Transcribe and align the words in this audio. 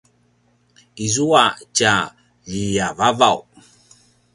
izua 1.05 1.43
tja 1.75 1.95
ljiavavaw 2.51 3.39